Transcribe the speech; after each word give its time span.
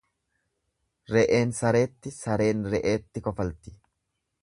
Re'een 1.17 1.53
sareetti, 1.59 2.17
sareen 2.23 2.67
re'eetti 2.75 3.27
kofalti. 3.29 3.79